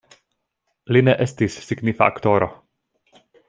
[0.95, 2.49] Li ne estis signifa aktoro.